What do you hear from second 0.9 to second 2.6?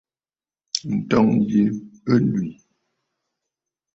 Ǹtɔ̀ŋgə̂ yi ɨ lwì.